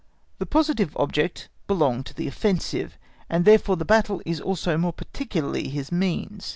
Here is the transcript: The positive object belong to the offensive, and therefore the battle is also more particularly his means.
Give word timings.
The 0.39 0.47
positive 0.47 0.97
object 0.97 1.47
belong 1.67 2.03
to 2.05 2.13
the 2.15 2.27
offensive, 2.27 2.97
and 3.29 3.45
therefore 3.45 3.77
the 3.77 3.85
battle 3.85 4.19
is 4.25 4.41
also 4.41 4.75
more 4.75 4.93
particularly 4.93 5.67
his 5.67 5.91
means. 5.91 6.49